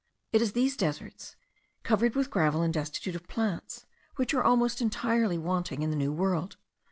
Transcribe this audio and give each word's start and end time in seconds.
It 0.33 0.41
is 0.41 0.53
these 0.53 0.75
deserts, 0.75 1.35
covered 1.83 2.15
with 2.15 2.31
gravel 2.31 2.63
and 2.63 2.73
destitute 2.73 3.15
of 3.15 3.27
plants, 3.27 3.85
which 4.15 4.33
are 4.33 4.43
almost 4.43 4.81
entirely 4.81 5.37
wanting 5.37 5.83
in 5.83 5.91
the 5.91 5.95
New 5.95 6.11
World. 6.11 6.57